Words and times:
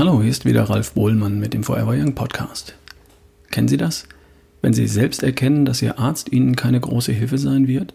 hier 0.00 0.30
ist 0.30 0.46
wieder 0.46 0.64
Ralf 0.64 0.92
Bohlmann 0.94 1.38
mit 1.38 1.52
dem 1.52 1.62
Forever 1.62 1.92
Young 1.92 2.14
Podcast. 2.14 2.74
Kennen 3.50 3.68
Sie 3.68 3.76
das? 3.76 4.08
Wenn 4.62 4.72
Sie 4.72 4.86
selbst 4.86 5.22
erkennen, 5.22 5.66
dass 5.66 5.82
Ihr 5.82 5.98
Arzt 5.98 6.32
Ihnen 6.32 6.56
keine 6.56 6.80
große 6.80 7.12
Hilfe 7.12 7.36
sein 7.36 7.68
wird? 7.68 7.92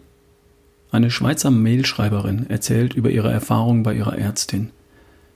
Eine 0.92 1.10
Schweizer 1.10 1.50
Mailschreiberin 1.50 2.48
erzählt 2.48 2.94
über 2.94 3.10
ihre 3.10 3.32
Erfahrungen 3.32 3.82
bei 3.82 3.92
ihrer 3.92 4.16
Ärztin. 4.16 4.70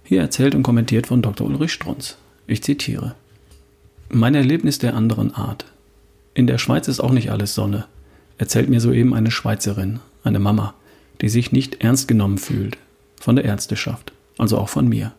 Hier 0.04 0.20
erzählt 0.20 0.54
und 0.54 0.62
kommentiert 0.62 1.08
von 1.08 1.22
Dr. 1.22 1.44
Ulrich 1.48 1.72
Strunz. 1.72 2.18
Ich 2.46 2.62
zitiere. 2.62 3.16
Mein 4.08 4.36
Erlebnis 4.36 4.78
der 4.78 4.94
anderen 4.94 5.34
Art. 5.34 5.64
In 6.34 6.46
der 6.46 6.58
Schweiz 6.58 6.86
ist 6.86 7.00
auch 7.00 7.12
nicht 7.12 7.32
alles 7.32 7.52
Sonne, 7.52 7.86
erzählt 8.38 8.70
mir 8.70 8.80
soeben 8.80 9.12
eine 9.12 9.32
Schweizerin, 9.32 9.98
eine 10.22 10.38
Mama, 10.38 10.74
die 11.20 11.28
sich 11.28 11.50
nicht 11.50 11.82
ernst 11.82 12.06
genommen 12.06 12.38
fühlt, 12.38 12.78
von 13.20 13.34
der 13.34 13.44
Ärzteschaft, 13.44 14.12
also 14.38 14.56
auch 14.56 14.68
von 14.68 14.88
mir. 14.88 15.12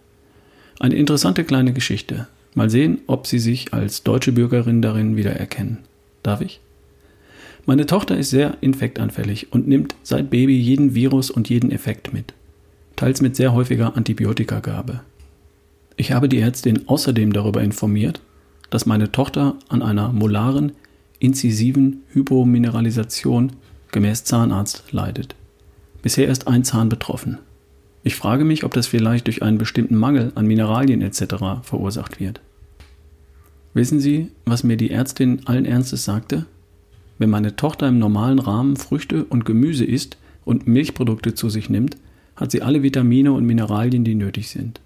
Eine 0.82 0.96
interessante 0.96 1.44
kleine 1.44 1.74
Geschichte. 1.74 2.26
Mal 2.56 2.72
sehen, 2.72 3.02
ob 3.06 3.28
Sie 3.28 3.38
sich 3.38 3.72
als 3.72 4.02
deutsche 4.02 4.32
Bürgerin 4.32 4.82
darin 4.82 5.16
wiedererkennen. 5.16 5.78
Darf 6.24 6.42
ich? 6.42 6.60
Meine 7.68 7.86
Tochter 7.86 8.18
ist 8.18 8.32
sehr 8.32 8.58
infektanfällig 8.62 9.54
und 9.54 9.68
nimmt 9.68 9.94
seit 10.02 10.32
Baby 10.32 10.58
jeden 10.58 10.96
Virus 10.96 11.30
und 11.30 11.50
jeden 11.50 11.72
Effekt 11.72 12.14
mit, 12.14 12.34
teils 12.96 13.22
mit 13.22 13.36
sehr 13.36 13.54
häufiger 13.54 13.96
Antibiotikagabe. 13.96 15.02
Ich 15.98 16.14
habe 16.14 16.28
die 16.28 16.40
Ärztin 16.40 16.88
außerdem 16.88 17.32
darüber 17.32 17.62
informiert, 17.62 18.20
dass 18.72 18.88
meine 18.88 19.12
Tochter 19.12 19.58
an 19.70 19.84
einer 19.84 20.12
molaren, 20.12 20.72
inzisiven 21.20 22.02
Hypomineralisation 22.12 23.52
gemäß 23.92 24.24
Zahnarzt 24.24 24.86
leidet. 24.90 25.36
Bisher 26.02 26.28
ist 26.28 26.48
ein 26.48 26.64
Zahn 26.64 26.90
betroffen. 26.90 27.38
Ich 28.04 28.16
frage 28.16 28.46
mich, 28.46 28.64
ob 28.64 28.74
das 28.74 28.88
vielleicht 28.88 29.28
durch 29.28 29.44
einen 29.44 29.58
bestimmten 29.58 29.96
Mangel 29.96 30.32
an 30.36 30.48
Mineralien 30.48 31.02
etc. 31.02 31.62
verursacht 31.64 32.20
wird. 32.20 32.42
Wissen 33.74 34.00
Sie, 34.00 34.30
was 34.46 34.64
mir 34.64 34.76
die 34.76 34.92
Ärztin 34.92 35.42
allen 35.46 35.66
Ernstes 35.66 36.04
sagte? 36.04 36.46
Wenn 37.20 37.30
meine 37.30 37.56
Tochter 37.56 37.88
im 37.88 38.00
normalen 38.00 38.40
Rahmen 38.40 38.76
Früchte 38.76 39.24
und 39.26 39.46
Gemüse 39.46 39.86
isst 39.86 40.18
und 40.44 40.68
Milchprodukte 40.68 41.36
zu 41.36 41.50
sich 41.50 41.70
nimmt, 41.70 41.96
hat 42.36 42.52
sie 42.52 42.64
alle 42.64 42.82
Vitamine 42.82 43.32
und 43.32 43.46
Mineralien, 43.46 44.04
die 44.04 44.16
nötig 44.16 44.50
sind. 44.50 44.82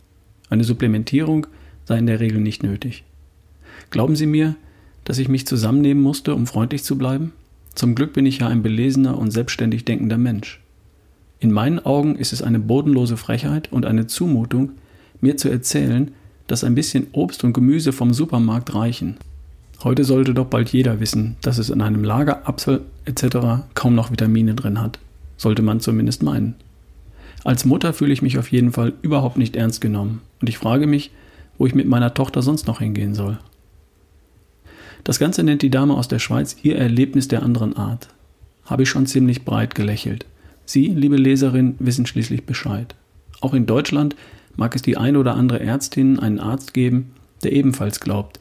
Eine 0.50 0.66
Supplementierung 0.66 1.48
sei 1.86 1.98
in 1.98 2.08
der 2.08 2.20
Regel 2.20 2.42
nicht 2.42 2.64
nötig. 2.64 3.06
Glauben 3.90 4.16
Sie 4.16 4.26
mir, 4.26 4.56
dass 5.06 5.20
ich 5.20 5.30
mich 5.30 5.48
zusammennehmen 5.48 6.04
musste, 6.04 6.36
um 6.36 6.48
freundlich 6.48 6.84
zu 6.84 6.98
bleiben? 6.98 7.32
Zum 7.76 7.96
Glück 7.96 8.14
bin 8.14 8.26
ich 8.26 8.40
ja 8.40 8.48
ein 8.48 8.64
belesener 8.64 9.18
und 9.18 9.32
selbstständig 9.32 9.86
denkender 9.86 10.18
Mensch. 10.18 10.62
In 11.40 11.52
meinen 11.52 11.86
Augen 11.86 12.16
ist 12.16 12.34
es 12.34 12.42
eine 12.42 12.60
bodenlose 12.60 13.18
Frechheit 13.18 13.72
und 13.72 13.86
eine 13.86 14.08
Zumutung, 14.08 14.72
mir 15.22 15.38
zu 15.38 15.50
erzählen, 15.50 16.12
dass 16.48 16.64
ein 16.64 16.76
bisschen 16.76 17.08
Obst 17.12 17.44
und 17.44 17.54
Gemüse 17.54 17.92
vom 17.92 18.14
Supermarkt 18.14 18.74
reichen. 18.74 19.18
Heute 19.84 20.04
sollte 20.04 20.34
doch 20.34 20.46
bald 20.46 20.70
jeder 20.70 21.00
wissen, 21.00 21.36
dass 21.42 21.58
es 21.58 21.70
in 21.70 21.82
einem 21.82 22.04
Lager 22.04 22.48
Apfel 22.48 22.82
etc. 23.06 23.66
kaum 23.74 23.96
noch 23.96 24.12
Vitamine 24.12 24.56
drin 24.56 24.82
hat. 24.82 25.00
Sollte 25.38 25.62
man 25.62 25.80
zumindest 25.80 26.24
meinen. 26.24 26.56
Als 27.44 27.66
Mutter 27.66 27.94
fühle 27.94 28.14
ich 28.14 28.22
mich 28.22 28.38
auf 28.40 28.52
jeden 28.52 28.72
Fall 28.72 28.94
überhaupt 29.02 29.38
nicht 29.38 29.56
ernst 29.56 29.82
genommen 29.82 30.22
und 30.42 30.50
ich 30.50 30.58
frage 30.58 30.88
mich, 30.88 31.12
wo 31.58 31.66
ich 31.68 31.76
mit 31.76 31.88
meiner 31.88 32.14
Tochter 32.14 32.42
sonst 32.42 32.68
noch 32.68 32.80
hingehen 32.80 33.14
soll. 33.14 33.38
Das 35.04 35.20
Ganze 35.20 35.44
nennt 35.44 35.62
die 35.62 35.70
Dame 35.70 35.94
aus 35.94 36.08
der 36.08 36.20
Schweiz 36.20 36.56
ihr 36.64 36.78
Erlebnis 36.78 37.28
der 37.28 37.44
anderen 37.44 37.78
Art. 37.78 38.10
Habe 38.66 38.84
ich 38.84 38.90
schon 38.90 39.06
ziemlich 39.06 39.46
breit 39.46 39.76
gelächelt. 39.76 40.26
Sie, 40.66 40.88
liebe 40.88 41.16
Leserin, 41.16 41.76
wissen 41.80 42.06
schließlich 42.06 42.46
Bescheid. 42.46 42.96
Auch 43.42 43.54
in 43.54 43.66
Deutschland 43.66 44.16
mag 44.56 44.76
es 44.76 44.82
die 44.82 44.98
eine 44.98 45.20
oder 45.20 45.36
andere 45.36 45.60
Ärztin, 45.60 46.20
einen 46.20 46.40
Arzt 46.40 46.74
geben, 46.74 47.12
der 47.44 47.54
ebenfalls 47.54 48.00
glaubt, 48.00 48.40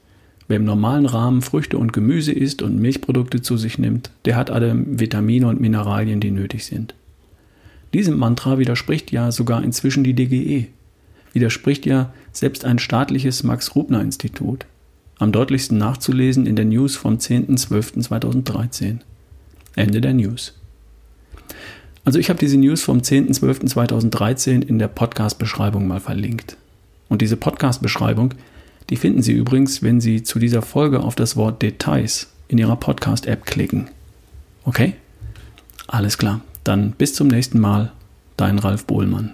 wer 0.49 0.57
im 0.57 0.65
normalen 0.65 1.07
Rahmen 1.07 1.43
Früchte 1.43 1.79
und 1.79 1.93
Gemüse 1.93 2.33
isst 2.33 2.63
und 2.63 2.79
Milchprodukte 2.79 3.43
zu 3.43 3.57
sich 3.57 3.79
nimmt, 3.79 4.11
der 4.25 4.37
hat 4.37 4.51
alle 4.51 4.75
Vitamine 4.75 5.49
und 5.49 5.61
Mineralien, 5.61 6.21
die 6.21 6.31
nötig 6.31 6.65
sind. 6.65 6.95
Diesem 7.93 8.19
Mantra 8.19 8.59
widerspricht 8.59 9.13
ja 9.13 9.31
sogar 9.31 9.63
inzwischen 9.63 10.05
die 10.05 10.15
DGE. 10.15 10.69
Widerspricht 11.33 11.87
ja 11.87 12.13
selbst 12.33 12.65
ein 12.65 12.79
staatliches 12.79 13.43
Max-Rubner-Institut. 13.43 14.67
Am 15.19 15.31
deutlichsten 15.31 15.79
nachzulesen 15.79 16.47
in 16.47 16.57
der 16.57 16.65
News 16.65 16.97
vom 16.97 17.19
10.12.2013. 17.19 18.99
Ende 19.77 20.01
der 20.01 20.15
News. 20.15 20.55
Also 22.05 22.19
ich 22.19 22.29
habe 22.29 22.39
diese 22.39 22.59
News 22.59 22.83
vom 22.83 22.99
10.12.2013 22.99 24.63
in 24.63 24.79
der 24.79 24.89
Podcast-Beschreibung 24.89 25.87
mal 25.87 26.01
verlinkt. 26.01 26.57
Und 27.09 27.23
diese 27.23 27.37
Podcast-Beschreibung, 27.37 28.35
die 28.91 28.97
finden 28.97 29.23
Sie 29.23 29.33
übrigens, 29.33 29.83
wenn 29.83 30.01
Sie 30.01 30.23
zu 30.23 30.39
dieser 30.39 30.63
Folge 30.63 31.01
auf 31.01 31.15
das 31.15 31.37
Wort 31.37 31.63
Details 31.63 32.29
in 32.49 32.59
Ihrer 32.59 32.77
Podcast-App 32.77 33.47
klicken. 33.47 33.89
Okay? 34.65 34.95
Alles 35.87 36.19
klar. 36.19 36.43
Dann 36.63 36.93
bis 36.93 37.15
zum 37.15 37.29
nächsten 37.29 37.61
Mal. 37.61 37.93
Dein 38.37 38.59
Ralf 38.59 38.85
Bohlmann. 38.85 39.33